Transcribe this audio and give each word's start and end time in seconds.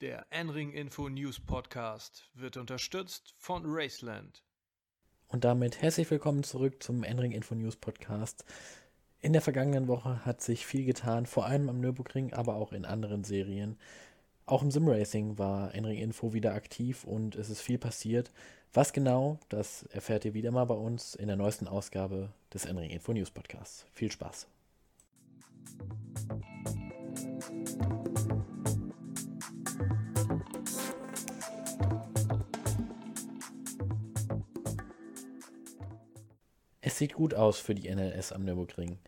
Der 0.00 0.26
N-Ring 0.30 0.70
Info 0.70 1.08
News 1.08 1.40
Podcast 1.40 2.30
wird 2.32 2.56
unterstützt 2.56 3.34
von 3.36 3.64
Raceland. 3.66 4.44
Und 5.26 5.42
damit 5.42 5.82
herzlich 5.82 6.08
willkommen 6.08 6.44
zurück 6.44 6.80
zum 6.84 7.02
N-Ring 7.02 7.32
Info 7.32 7.56
News 7.56 7.74
Podcast. 7.74 8.44
In 9.18 9.32
der 9.32 9.42
vergangenen 9.42 9.88
Woche 9.88 10.24
hat 10.24 10.40
sich 10.40 10.66
viel 10.66 10.84
getan, 10.84 11.26
vor 11.26 11.46
allem 11.46 11.68
am 11.68 11.80
Nürburgring, 11.80 12.32
aber 12.32 12.54
auch 12.54 12.72
in 12.72 12.84
anderen 12.84 13.24
Serien. 13.24 13.76
Auch 14.46 14.62
im 14.62 14.70
Simracing 14.70 15.36
war 15.36 15.74
N-Ring 15.74 15.98
Info 15.98 16.32
wieder 16.32 16.54
aktiv 16.54 17.02
und 17.02 17.34
es 17.34 17.50
ist 17.50 17.60
viel 17.60 17.78
passiert. 17.78 18.30
Was 18.72 18.92
genau, 18.92 19.40
das 19.48 19.82
erfährt 19.86 20.24
ihr 20.24 20.32
wieder 20.32 20.52
mal 20.52 20.66
bei 20.66 20.76
uns 20.76 21.16
in 21.16 21.26
der 21.26 21.36
neuesten 21.36 21.66
Ausgabe 21.66 22.32
des 22.54 22.66
N-Ring 22.66 22.90
Info 22.90 23.12
News 23.12 23.32
Podcasts. 23.32 23.84
Viel 23.90 24.12
Spaß! 24.12 24.46
Es 36.80 36.96
sieht 36.96 37.14
gut 37.14 37.34
aus 37.34 37.58
für 37.58 37.74
die 37.74 37.92
NLS 37.92 38.30
am 38.30 38.44
Nürburgring. 38.44 38.98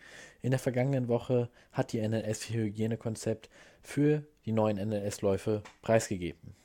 In 0.43 0.51
der 0.51 0.59
vergangenen 0.59 1.07
Woche 1.07 1.49
hat 1.71 1.93
die 1.93 2.01
NLS 2.01 2.51
ihr 2.51 2.63
Hygienekonzept 2.63 3.49
für 3.81 4.25
die 4.45 4.51
neuen 4.51 4.77
NLS-Läufe 4.77 5.63
preisgegeben. 5.81 6.57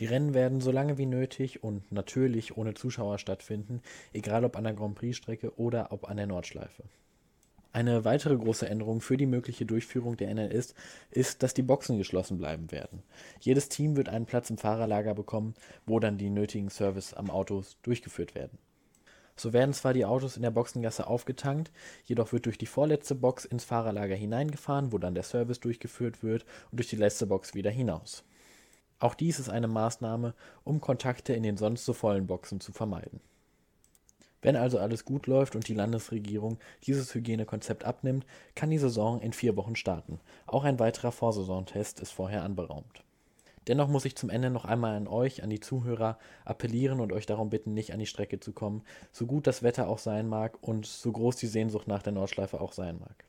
Die 0.00 0.06
Rennen 0.06 0.32
werden 0.32 0.62
so 0.62 0.70
lange 0.70 0.96
wie 0.96 1.04
nötig 1.04 1.62
und 1.62 1.92
natürlich 1.92 2.56
ohne 2.56 2.72
Zuschauer 2.72 3.18
stattfinden, 3.18 3.82
egal 4.14 4.46
ob 4.46 4.56
an 4.56 4.64
der 4.64 4.72
Grand 4.72 4.94
Prix-Strecke 4.94 5.58
oder 5.58 5.92
ob 5.92 6.08
an 6.08 6.16
der 6.16 6.26
Nordschleife. 6.26 6.84
Eine 7.74 8.06
weitere 8.06 8.36
große 8.36 8.68
Änderung 8.68 9.02
für 9.02 9.18
die 9.18 9.26
mögliche 9.26 9.66
Durchführung 9.66 10.16
der 10.16 10.34
NLS 10.34 10.74
ist, 11.10 11.42
dass 11.42 11.52
die 11.52 11.62
Boxen 11.62 11.98
geschlossen 11.98 12.38
bleiben 12.38 12.72
werden. 12.72 13.02
Jedes 13.40 13.68
Team 13.68 13.96
wird 13.96 14.08
einen 14.08 14.26
Platz 14.26 14.48
im 14.48 14.56
Fahrerlager 14.58 15.14
bekommen, 15.14 15.54
wo 15.84 16.00
dann 16.00 16.16
die 16.16 16.30
nötigen 16.30 16.70
Service 16.70 17.12
am 17.12 17.28
Autos 17.28 17.76
durchgeführt 17.82 18.34
werden. 18.34 18.58
So 19.36 19.52
werden 19.52 19.72
zwar 19.72 19.94
die 19.94 20.04
Autos 20.04 20.36
in 20.36 20.42
der 20.42 20.50
Boxengasse 20.50 21.06
aufgetankt, 21.06 21.72
jedoch 22.04 22.32
wird 22.32 22.46
durch 22.46 22.58
die 22.58 22.66
vorletzte 22.66 23.14
Box 23.14 23.44
ins 23.44 23.64
Fahrerlager 23.64 24.14
hineingefahren, 24.14 24.92
wo 24.92 24.98
dann 24.98 25.14
der 25.14 25.24
Service 25.24 25.60
durchgeführt 25.60 26.22
wird 26.22 26.44
und 26.70 26.78
durch 26.78 26.88
die 26.88 26.96
letzte 26.96 27.26
Box 27.26 27.54
wieder 27.54 27.70
hinaus. 27.70 28.24
Auch 28.98 29.14
dies 29.14 29.40
ist 29.40 29.48
eine 29.48 29.68
Maßnahme, 29.68 30.34
um 30.64 30.80
Kontakte 30.80 31.32
in 31.32 31.42
den 31.42 31.56
sonst 31.56 31.84
so 31.84 31.92
vollen 31.92 32.26
Boxen 32.26 32.60
zu 32.60 32.72
vermeiden. 32.72 33.20
Wenn 34.42 34.56
also 34.56 34.78
alles 34.78 35.04
gut 35.04 35.28
läuft 35.28 35.54
und 35.54 35.68
die 35.68 35.74
Landesregierung 35.74 36.58
dieses 36.84 37.14
Hygienekonzept 37.14 37.84
abnimmt, 37.84 38.26
kann 38.54 38.70
die 38.70 38.78
Saison 38.78 39.20
in 39.20 39.32
vier 39.32 39.56
Wochen 39.56 39.76
starten. 39.76 40.20
Auch 40.46 40.64
ein 40.64 40.80
weiterer 40.80 41.12
Vorsaisontest 41.12 42.00
ist 42.00 42.10
vorher 42.10 42.42
anberaumt. 42.42 43.04
Dennoch 43.68 43.88
muss 43.88 44.04
ich 44.04 44.16
zum 44.16 44.30
Ende 44.30 44.50
noch 44.50 44.64
einmal 44.64 44.96
an 44.96 45.06
euch, 45.06 45.42
an 45.42 45.50
die 45.50 45.60
Zuhörer 45.60 46.18
appellieren 46.44 47.00
und 47.00 47.12
euch 47.12 47.26
darum 47.26 47.50
bitten, 47.50 47.74
nicht 47.74 47.92
an 47.92 48.00
die 48.00 48.06
Strecke 48.06 48.40
zu 48.40 48.52
kommen, 48.52 48.82
so 49.12 49.26
gut 49.26 49.46
das 49.46 49.62
Wetter 49.62 49.88
auch 49.88 49.98
sein 49.98 50.28
mag 50.28 50.58
und 50.62 50.86
so 50.86 51.12
groß 51.12 51.36
die 51.36 51.46
Sehnsucht 51.46 51.86
nach 51.86 52.02
der 52.02 52.12
Nordschleife 52.12 52.60
auch 52.60 52.72
sein 52.72 52.98
mag. 52.98 53.24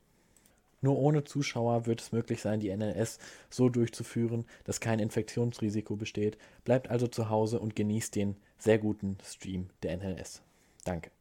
Nur 0.84 0.98
ohne 0.98 1.24
Zuschauer 1.24 1.86
wird 1.86 2.02
es 2.02 2.12
möglich 2.12 2.42
sein, 2.42 2.60
die 2.60 2.74
NLS 2.76 3.18
so 3.48 3.70
durchzuführen, 3.70 4.44
dass 4.64 4.80
kein 4.80 4.98
Infektionsrisiko 4.98 5.96
besteht. 5.96 6.36
Bleibt 6.64 6.90
also 6.90 7.06
zu 7.06 7.30
Hause 7.30 7.58
und 7.58 7.74
genießt 7.74 8.14
den 8.14 8.36
sehr 8.58 8.78
guten 8.78 9.16
Stream 9.24 9.70
der 9.82 9.96
NLS. 9.96 10.42
Danke. 10.84 11.13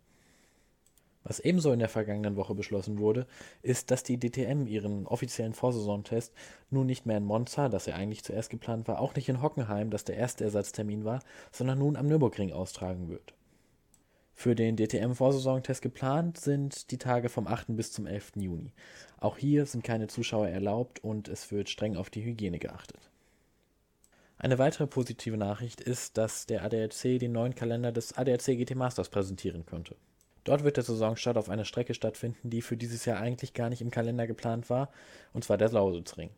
Was 1.24 1.40
ebenso 1.40 1.72
in 1.72 1.80
der 1.80 1.90
vergangenen 1.90 2.36
Woche 2.36 2.54
beschlossen 2.54 3.00
wurde, 3.00 3.26
ist, 3.62 3.92
dass 3.92 4.04
die 4.04 4.20
DTM 4.20 4.68
ihren 4.68 5.08
offiziellen 5.08 5.54
Vorsaisontest 5.54 6.34
nun 6.70 6.86
nicht 6.86 7.06
mehr 7.06 7.18
in 7.18 7.24
Monza, 7.24 7.70
das 7.70 7.86
ja 7.86 7.96
eigentlich 7.96 8.24
zuerst 8.24 8.50
geplant 8.50 8.88
war, 8.88 9.00
auch 9.00 9.16
nicht 9.16 9.30
in 9.30 9.42
Hockenheim, 9.42 9.90
das 9.90 10.04
der 10.04 10.18
erste 10.18 10.44
Ersatztermin 10.44 11.06
war, 11.06 11.22
sondern 11.52 11.80
nun 11.80 11.96
am 11.96 12.08
Nürburgring 12.08 12.52
austragen 12.52 13.08
wird. 13.08 13.34
Für 14.36 14.56
den 14.56 14.76
DTM-Vorsaisontest 14.76 15.82
geplant 15.82 16.40
sind 16.40 16.92
die 16.92 16.98
Tage 16.98 17.30
vom 17.30 17.48
8. 17.48 17.68
bis 17.78 17.92
zum 17.92 18.08
11. 18.08 18.34
Juni. 18.36 18.74
Auch 19.20 19.38
hier 19.38 19.66
sind 19.66 19.84
keine 19.84 20.08
Zuschauer 20.08 20.50
erlaubt 20.50 21.04
und 21.04 21.30
es 21.30 21.52
wird 21.52 21.70
streng 21.70 21.96
auf 21.96 22.10
die 22.10 22.26
Hygiene 22.26 22.60
geachtet. 22.60 23.10
Eine 24.38 24.58
weitere 24.58 24.88
positive 24.88 25.38
Nachricht 25.38 25.80
ist, 25.80 26.18
dass 26.18 26.48
der 26.48 26.64
ADAC 26.64 27.20
den 27.20 27.32
neuen 27.32 27.56
Kalender 27.56 27.94
des 27.94 28.18
ADAC 28.18 28.58
GT 28.58 28.76
Masters 28.76 29.08
präsentieren 29.08 29.66
konnte. 29.66 29.96
Dort 30.44 30.64
wird 30.64 30.78
der 30.78 30.84
Saisonstart 30.84 31.38
auf 31.38 31.50
einer 31.50 31.66
Strecke 31.66 31.94
stattfinden, 31.94 32.50
die 32.50 32.62
für 32.62 32.78
dieses 32.78 33.06
Jahr 33.06 33.20
eigentlich 33.20 33.54
gar 33.54 33.70
nicht 33.70 33.82
im 33.82 33.92
Kalender 33.92 34.28
geplant 34.28 34.70
war, 34.70 34.90
und 35.34 35.44
zwar 35.44 35.58
der 35.58 35.70
Lausitzring. 35.70 36.30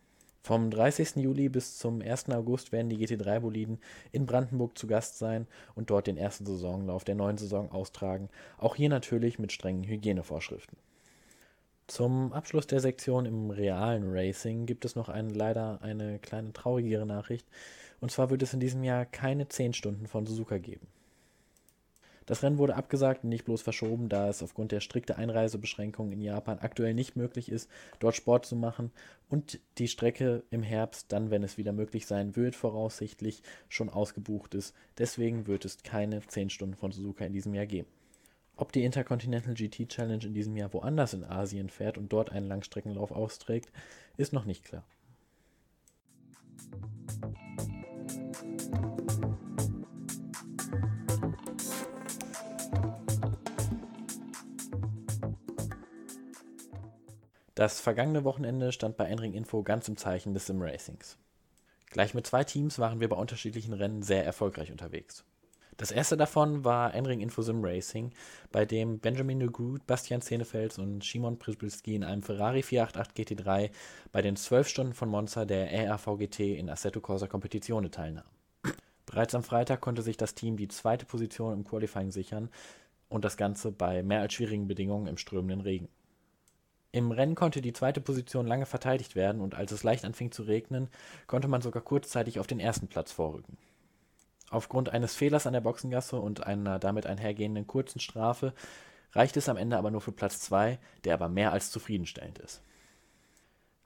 Vom 0.45 0.69
30. 0.69 1.15
Juli 1.15 1.49
bis 1.49 1.79
zum 1.79 2.01
1. 2.01 2.29
August 2.29 2.71
werden 2.71 2.89
die 2.89 3.03
GT3-Boliden 3.03 3.79
in 4.11 4.27
Brandenburg 4.27 4.77
zu 4.77 4.85
Gast 4.85 5.17
sein 5.17 5.47
und 5.73 5.89
dort 5.89 6.05
den 6.05 6.17
ersten 6.17 6.45
Saisonlauf 6.45 7.03
der 7.03 7.15
neuen 7.15 7.39
Saison 7.39 7.71
austragen, 7.71 8.29
auch 8.59 8.75
hier 8.75 8.89
natürlich 8.89 9.39
mit 9.39 9.51
strengen 9.51 9.83
Hygienevorschriften. 9.85 10.77
Zum 11.87 12.31
Abschluss 12.31 12.67
der 12.67 12.79
Sektion 12.79 13.25
im 13.25 13.49
realen 13.49 14.11
Racing 14.11 14.67
gibt 14.67 14.85
es 14.85 14.95
noch 14.95 15.09
eine, 15.09 15.33
leider 15.33 15.81
eine 15.81 16.19
kleine 16.19 16.53
traurigere 16.53 17.07
Nachricht, 17.07 17.47
und 17.99 18.11
zwar 18.11 18.29
wird 18.29 18.43
es 18.43 18.53
in 18.53 18.59
diesem 18.59 18.83
Jahr 18.83 19.05
keine 19.05 19.47
10 19.47 19.73
Stunden 19.73 20.05
von 20.05 20.27
Suzuka 20.27 20.59
geben. 20.59 20.85
Das 22.25 22.41
Rennen 22.41 22.57
wurde 22.57 22.75
abgesagt 22.75 23.23
und 23.23 23.29
nicht 23.29 23.45
bloß 23.45 23.61
verschoben, 23.61 24.09
da 24.09 24.29
es 24.29 24.41
aufgrund 24.41 24.71
der 24.71 24.79
strikten 24.79 25.15
Einreisebeschränkungen 25.15 26.13
in 26.13 26.21
Japan 26.21 26.57
aktuell 26.59 26.93
nicht 26.93 27.15
möglich 27.15 27.49
ist, 27.49 27.69
dort 27.99 28.15
Sport 28.15 28.45
zu 28.45 28.55
machen 28.55 28.91
und 29.29 29.59
die 29.77 29.87
Strecke 29.87 30.43
im 30.49 30.63
Herbst, 30.63 31.11
dann 31.11 31.29
wenn 31.29 31.43
es 31.43 31.57
wieder 31.57 31.71
möglich 31.71 32.07
sein 32.07 32.35
wird, 32.35 32.55
voraussichtlich 32.55 33.43
schon 33.69 33.89
ausgebucht 33.89 34.55
ist. 34.55 34.73
Deswegen 34.97 35.45
wird 35.45 35.65
es 35.65 35.83
keine 35.83 36.21
10 36.25 36.49
Stunden 36.49 36.75
von 36.75 36.91
Suzuka 36.91 37.25
in 37.25 37.33
diesem 37.33 37.53
Jahr 37.53 37.67
geben. 37.67 37.87
Ob 38.57 38.71
die 38.71 38.85
Intercontinental 38.85 39.53
GT 39.53 39.89
Challenge 39.89 40.23
in 40.25 40.33
diesem 40.33 40.55
Jahr 40.55 40.73
woanders 40.73 41.13
in 41.13 41.25
Asien 41.25 41.69
fährt 41.69 41.97
und 41.97 42.11
dort 42.11 42.31
einen 42.31 42.47
Langstreckenlauf 42.47 43.11
austrägt, 43.11 43.71
ist 44.17 44.33
noch 44.33 44.45
nicht 44.45 44.63
klar. 44.63 44.83
Das 57.55 57.79
vergangene 57.79 58.25
Wochenende 58.25 58.73
stand 58.73 58.97
bei 58.97 59.05
Enring 59.05 59.33
Info 59.33 59.63
ganz 59.63 59.87
im 59.87 59.95
Zeichen 59.95 60.33
des 60.33 60.45
Sim-Racings. 60.45 61.17
Gleich 61.89 62.13
mit 62.13 62.27
zwei 62.27 62.43
Teams 62.43 62.79
waren 62.79 62.99
wir 62.99 63.07
bei 63.07 63.15
unterschiedlichen 63.15 63.71
Rennen 63.71 64.01
sehr 64.01 64.25
erfolgreich 64.25 64.73
unterwegs. 64.73 65.23
Das 65.77 65.91
erste 65.91 66.17
davon 66.17 66.65
war 66.65 66.93
Enring 66.93 67.21
Info 67.21 67.41
Sim 67.41 67.63
Racing, 67.63 68.11
bei 68.51 68.65
dem 68.65 68.99
Benjamin 68.99 69.37
Nugut, 69.37 69.87
Bastian 69.87 70.21
Zenefels 70.21 70.79
und 70.79 71.05
Shimon 71.05 71.39
Przybilski 71.39 71.95
in 71.95 72.03
einem 72.03 72.23
Ferrari 72.23 72.61
488 72.61 73.39
GT3 73.39 73.71
bei 74.11 74.21
den 74.21 74.35
12 74.35 74.67
Stunden 74.67 74.93
von 74.93 75.07
Monza 75.07 75.45
der 75.45 75.89
RAVGT 75.89 76.39
in 76.41 76.69
Assetto 76.69 76.99
Corsa 76.99 77.27
Competizione 77.27 77.89
teilnahm. 77.89 78.25
Bereits 79.05 79.33
am 79.33 79.43
Freitag 79.43 79.79
konnte 79.79 80.01
sich 80.01 80.17
das 80.17 80.35
Team 80.35 80.57
die 80.57 80.67
zweite 80.67 81.05
Position 81.05 81.53
im 81.53 81.63
Qualifying 81.63 82.11
sichern 82.11 82.49
und 83.07 83.23
das 83.23 83.37
Ganze 83.37 83.71
bei 83.71 84.03
mehr 84.03 84.19
als 84.19 84.33
schwierigen 84.33 84.67
Bedingungen 84.67 85.07
im 85.07 85.17
strömenden 85.17 85.61
Regen. 85.61 85.87
Im 86.95 87.11
Rennen 87.11 87.35
konnte 87.35 87.61
die 87.61 87.73
zweite 87.73 87.99
Position 87.99 88.47
lange 88.47 88.65
verteidigt 88.65 89.17
werden 89.17 89.41
und 89.41 89.53
als 89.53 89.73
es 89.73 89.83
leicht 89.83 90.05
anfing 90.05 90.31
zu 90.31 90.43
regnen, 90.43 90.87
konnte 91.27 91.49
man 91.49 91.61
sogar 91.61 91.81
kurzzeitig 91.81 92.39
auf 92.39 92.47
den 92.47 92.61
ersten 92.61 92.87
Platz 92.87 93.11
vorrücken. 93.11 93.57
Aufgrund 94.49 94.87
eines 94.87 95.13
Fehlers 95.13 95.45
an 95.45 95.51
der 95.51 95.59
Boxengasse 95.59 96.17
und 96.17 96.47
einer 96.47 96.79
damit 96.79 97.05
einhergehenden 97.05 97.67
kurzen 97.67 97.99
Strafe 97.99 98.53
reichte 99.11 99.39
es 99.39 99.49
am 99.49 99.57
Ende 99.57 99.77
aber 99.77 99.91
nur 99.91 99.99
für 99.99 100.13
Platz 100.13 100.39
2, 100.39 100.79
der 101.03 101.15
aber 101.15 101.27
mehr 101.27 101.51
als 101.51 101.69
zufriedenstellend 101.69 102.39
ist. 102.39 102.61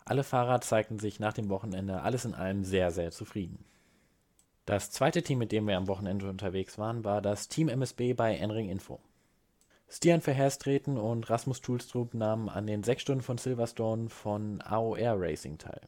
Alle 0.06 0.24
Fahrer 0.24 0.62
zeigten 0.62 1.00
sich 1.00 1.20
nach 1.20 1.34
dem 1.34 1.50
Wochenende 1.50 2.04
alles 2.04 2.26
in 2.26 2.36
allem 2.36 2.64
sehr, 2.64 2.92
sehr 2.92 3.10
zufrieden. 3.10 3.66
Das 4.68 4.92
zweite 4.92 5.24
Team, 5.24 5.40
mit 5.40 5.52
dem 5.52 5.68
wir 5.68 5.78
am 5.78 5.88
Wochenende 5.88 6.30
unterwegs 6.30 6.78
waren, 6.78 7.04
war 7.04 7.24
das 7.24 7.48
Team 7.48 7.70
MSB 7.70 8.14
bei 8.14 8.36
Enring 8.36 8.70
Info. 8.70 9.00
Stian 9.92 10.22
Verherstreten 10.22 10.98
und 10.98 11.30
Rasmus 11.32 11.62
Tulstrup 11.62 12.14
nahmen 12.14 12.48
an 12.48 12.68
den 12.68 12.84
sechs 12.84 13.02
Stunden 13.02 13.24
von 13.24 13.40
Silverstone 13.40 14.10
von 14.10 14.62
AOR 14.62 15.20
Racing 15.20 15.58
teil. 15.58 15.82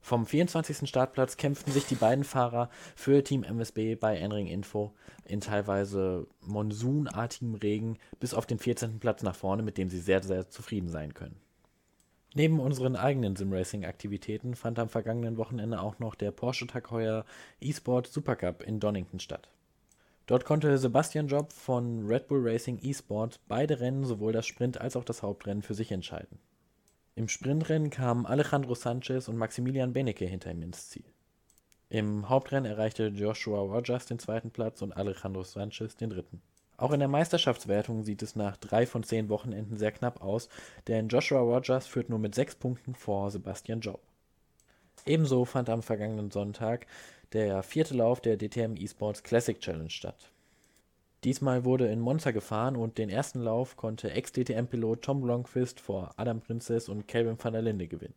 Vom 0.00 0.26
24. 0.26 0.88
Startplatz 0.88 1.36
kämpften 1.36 1.72
sich 1.72 1.84
die 1.86 1.94
beiden 1.94 2.24
Fahrer 2.24 2.70
für 2.96 3.22
Team 3.22 3.44
MSB 3.44 3.94
bei 3.94 4.16
Enring 4.18 4.48
Info 4.48 4.92
in 5.24 5.40
teilweise 5.40 6.26
monsunartigem 6.40 7.54
Regen 7.54 7.98
bis 8.18 8.34
auf 8.34 8.46
den 8.46 8.58
14. 8.58 8.98
Platz 8.98 9.22
nach 9.22 9.36
vorne, 9.36 9.62
mit 9.62 9.78
dem 9.78 9.88
sie 9.88 10.00
sehr, 10.00 10.22
sehr 10.22 10.48
zufrieden 10.48 10.88
sein 10.88 11.14
können. 11.14 11.40
Neben 12.34 12.60
unseren 12.60 12.96
eigenen 12.96 13.36
Simracing-Aktivitäten 13.36 14.56
fand 14.56 14.78
am 14.78 14.88
vergangenen 14.88 15.36
Wochenende 15.38 15.80
auch 15.80 16.00
noch 16.00 16.16
der 16.16 16.32
Porsche 16.32 16.66
Tag 16.66 16.90
Heuer 16.90 17.24
eSport 17.60 18.08
Supercup 18.08 18.62
in 18.62 18.80
Donington 18.80 19.20
statt. 19.20 19.48
Dort 20.26 20.44
konnte 20.44 20.76
Sebastian 20.76 21.28
Job 21.28 21.52
von 21.52 22.04
Red 22.04 22.26
Bull 22.26 22.40
Racing 22.42 22.78
eSport 22.82 23.40
beide 23.46 23.78
Rennen, 23.80 24.04
sowohl 24.04 24.32
das 24.32 24.46
Sprint 24.46 24.80
als 24.80 24.96
auch 24.96 25.04
das 25.04 25.22
Hauptrennen, 25.22 25.62
für 25.62 25.74
sich 25.74 25.92
entscheiden. 25.92 26.38
Im 27.14 27.28
Sprintrennen 27.28 27.90
kamen 27.90 28.26
Alejandro 28.26 28.74
Sanchez 28.74 29.28
und 29.28 29.36
Maximilian 29.36 29.92
Benecke 29.92 30.26
hinter 30.26 30.50
ihm 30.50 30.62
ins 30.62 30.90
Ziel. 30.90 31.04
Im 31.88 32.28
Hauptrennen 32.28 32.70
erreichte 32.70 33.06
Joshua 33.06 33.60
Rogers 33.60 34.06
den 34.06 34.18
zweiten 34.18 34.50
Platz 34.50 34.82
und 34.82 34.96
Alejandro 34.96 35.44
Sanchez 35.44 35.94
den 35.96 36.10
dritten. 36.10 36.42
Auch 36.76 36.90
in 36.92 36.98
der 36.98 37.08
Meisterschaftswertung 37.08 38.02
sieht 38.02 38.22
es 38.22 38.36
nach 38.36 38.56
drei 38.56 38.84
von 38.84 39.04
zehn 39.04 39.28
Wochenenden 39.28 39.76
sehr 39.76 39.92
knapp 39.92 40.22
aus, 40.22 40.48
denn 40.88 41.08
Joshua 41.08 41.40
Rogers 41.40 41.86
führt 41.86 42.10
nur 42.10 42.18
mit 42.18 42.34
sechs 42.34 42.56
Punkten 42.56 42.94
vor 42.94 43.30
Sebastian 43.30 43.80
Job. 43.80 44.00
Ebenso 45.06 45.44
fand 45.44 45.70
am 45.70 45.82
vergangenen 45.82 46.30
Sonntag 46.30 46.86
der 47.32 47.62
vierte 47.62 47.94
Lauf 47.94 48.20
der 48.20 48.36
DTM 48.36 48.76
Esports 48.76 49.22
Classic 49.22 49.58
Challenge 49.58 49.90
statt. 49.90 50.30
Diesmal 51.24 51.64
wurde 51.64 51.88
in 51.88 52.00
Monza 52.00 52.30
gefahren 52.30 52.76
und 52.76 52.98
den 52.98 53.10
ersten 53.10 53.40
Lauf 53.40 53.76
konnte 53.76 54.10
Ex-DTM-Pilot 54.12 55.02
Tom 55.02 55.22
Blomqvist 55.22 55.80
vor 55.80 56.14
Adam 56.16 56.40
Princes 56.40 56.88
und 56.88 57.08
Kelvin 57.08 57.36
van 57.42 57.52
der 57.52 57.62
Linde 57.62 57.88
gewinnen. 57.88 58.14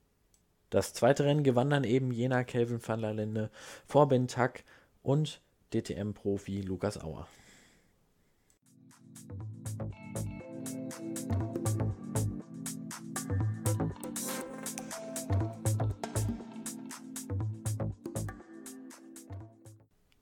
Das 0.69 0.93
zweite 0.93 1.25
Rennen 1.25 1.43
gewann 1.43 1.71
dann 1.71 1.83
eben 1.83 2.11
jener 2.11 2.43
Kelvin 2.43 2.79
van 2.85 3.01
der 3.01 3.13
Linde 3.13 3.49
vor 3.87 4.07
Ben 4.07 4.27
Tuck 4.27 4.55
und 5.01 5.41
DTM-Profi 5.73 6.61
Lukas 6.61 7.01
Auer. 7.03 7.27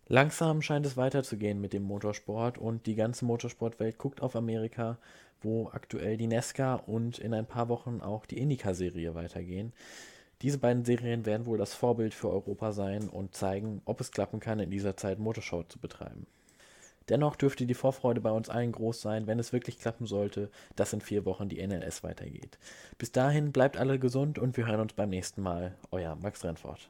Langsam 0.09 0.61
scheint 0.61 0.85
es 0.85 0.95
weiterzugehen 0.95 1.59
mit 1.59 1.73
dem 1.73 1.83
Motorsport 1.83 2.57
und 2.57 2.85
die 2.85 2.95
ganze 2.95 3.25
Motorsportwelt 3.25 3.97
guckt 3.97 4.21
auf 4.21 4.37
Amerika, 4.37 4.97
wo 5.41 5.67
aktuell 5.67 6.15
die 6.15 6.27
Nesca 6.27 6.75
und 6.75 7.19
in 7.19 7.33
ein 7.33 7.45
paar 7.45 7.67
Wochen 7.67 7.99
auch 8.01 8.25
die 8.25 8.37
Indica-Serie 8.37 9.15
weitergehen. 9.15 9.73
Diese 10.41 10.59
beiden 10.59 10.85
Serien 10.85 11.25
werden 11.25 11.45
wohl 11.45 11.57
das 11.57 11.73
Vorbild 11.73 12.13
für 12.13 12.29
Europa 12.29 12.71
sein 12.71 13.09
und 13.09 13.35
zeigen, 13.35 13.81
ob 13.83 13.99
es 13.99 14.11
klappen 14.11 14.39
kann, 14.39 14.59
in 14.59 14.71
dieser 14.71 14.95
Zeit 14.95 15.19
Motorshow 15.19 15.63
zu 15.63 15.77
betreiben. 15.77 16.25
Dennoch 17.09 17.35
dürfte 17.35 17.65
die 17.65 17.73
Vorfreude 17.73 18.21
bei 18.21 18.31
uns 18.31 18.49
allen 18.49 18.71
groß 18.71 19.01
sein, 19.01 19.27
wenn 19.27 19.39
es 19.39 19.51
wirklich 19.51 19.79
klappen 19.79 20.05
sollte, 20.05 20.49
dass 20.77 20.93
in 20.93 21.01
vier 21.01 21.25
Wochen 21.25 21.49
die 21.49 21.65
NLS 21.65 22.03
weitergeht. 22.03 22.59
Bis 22.97 23.11
dahin 23.11 23.51
bleibt 23.51 23.77
alle 23.77 23.99
gesund 23.99 24.39
und 24.39 24.55
wir 24.55 24.67
hören 24.67 24.81
uns 24.81 24.93
beim 24.93 25.09
nächsten 25.09 25.41
Mal. 25.41 25.75
Euer 25.91 26.15
Max 26.15 26.43
Rennfort. 26.45 26.89